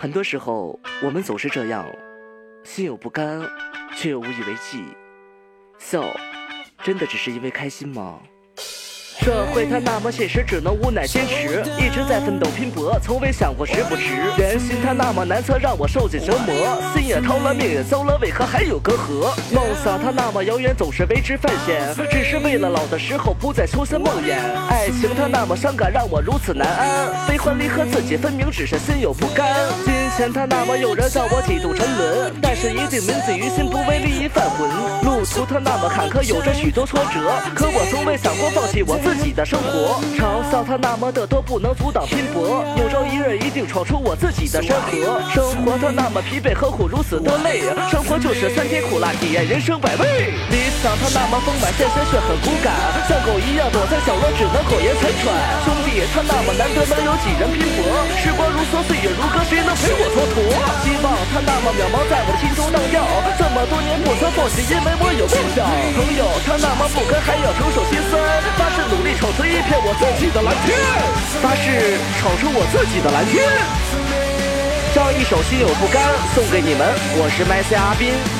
[0.00, 1.86] 很多时候，我们总是这样，
[2.64, 3.42] 心有不甘，
[3.94, 4.82] 却又无以为继。
[5.78, 6.02] 笑
[6.82, 8.18] 真的只是因为开心吗？
[9.22, 14.02] 社会它那么现实，只能无奈坚持，一直在奋斗拼搏，从未想过值不值。
[14.38, 16.54] 人心它那么难测，让我受尽折磨，
[16.94, 19.28] 心也掏了，命也糟了，为何还有隔阂？
[19.52, 24.34] 梦想它那么遥远，总是为之犯险，只是为了老的时候不再抽身梦魇。
[24.70, 29.46] 爱情它那么伤感，让我如此难安，悲欢离合自己分明，只是心有不甘。
[29.84, 34.39] 金钱它那么诱人，叫我几度沉沦，但是一定铭记于心，不为利益犯。
[35.30, 39.20] 途它那么坎坷，有着许多挫折，可我从未想过放弃我自。
[39.20, 42.64] 己的生活，嘲笑他那么的多，不能阻挡拼搏。
[42.80, 45.20] 有朝一日一定闯出我自己的山河。
[45.28, 47.60] 生活它那么疲惫，何苦如此的累？
[47.92, 50.32] 生活就是酸甜苦辣，体验人生百味。
[50.48, 52.72] 理想它那么丰满，现实却很骨感，
[53.04, 55.28] 像狗一样躲在角落，只能苟延残喘。
[55.68, 57.84] 兄弟，他那么难得，能有几人拼搏？
[58.16, 60.89] 时光如梭，岁月如歌，谁能陪我蹉跎？
[61.34, 63.02] 他那么渺茫，在我的心中荡漾。
[63.38, 65.66] 这么多年不曾放弃，因为我有梦想。
[65.98, 68.14] 朋友，他那么不甘，还要承受心酸。
[68.54, 69.00] 发誓努。
[69.00, 70.78] 力闯出一片我自己的蓝天，
[71.40, 73.48] 发誓闯出我自己的蓝天。
[74.94, 76.02] 这一首心有不甘
[76.34, 78.39] 送给你们，我是麦 C 阿斌。